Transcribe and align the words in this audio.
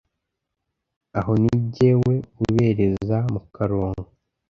aho 1.19 1.31
ni 1.41 1.55
jyewe 1.73 2.15
ubereza 2.43 3.17
mukaronka. 3.31 4.09